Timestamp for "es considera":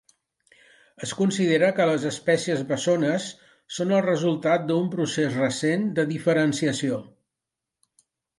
1.07-1.67